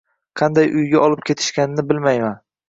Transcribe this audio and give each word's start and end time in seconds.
Qanday 0.39 0.71
uyga 0.79 1.03
olib 1.09 1.21
ketishganini 1.31 1.87
bilmayman 1.93 2.43